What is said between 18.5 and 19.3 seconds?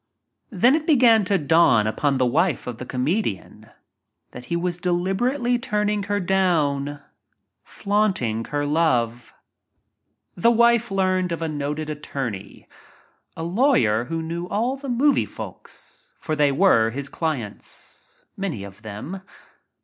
of them.